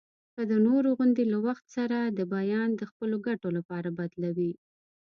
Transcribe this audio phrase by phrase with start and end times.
[0.35, 4.53] که د نورو غوندي له وخت سره د بیان د خپلو ګټو لپاره بدلوي.